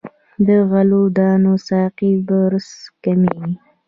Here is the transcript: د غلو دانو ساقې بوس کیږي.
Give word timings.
د 0.45 0.47
غلو 0.69 1.01
دانو 1.17 1.53
ساقې 1.67 2.11
بوس 2.27 2.67
کیږي. 3.03 3.43